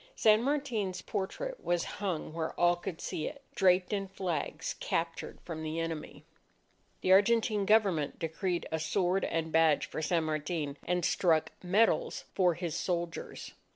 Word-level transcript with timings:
San 0.15 0.41
Martin's 0.41 0.99
portrait 1.03 1.63
was 1.63 1.83
hung 2.01 2.33
where 2.33 2.59
all 2.59 2.75
could 2.75 2.99
see 2.99 3.27
it, 3.27 3.43
draped 3.53 3.93
in 3.93 4.07
flags 4.07 4.73
captured 4.79 5.39
from 5.41 5.61
the 5.61 5.79
enemy. 5.79 6.25
The 7.01 7.11
Argentine 7.11 7.67
Government 7.67 8.17
decreed 8.17 8.67
a 8.71 8.79
sword 8.79 9.23
and 9.25 9.51
badge 9.51 9.85
for 9.85 10.01
San 10.01 10.23
Martin, 10.23 10.77
and 10.87 11.05
struck 11.05 11.51
medals 11.63 12.25
for 12.33 12.55
his 12.55 12.73
soldiers. 12.75 13.53